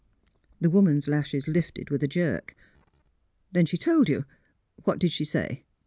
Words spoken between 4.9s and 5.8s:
did she say?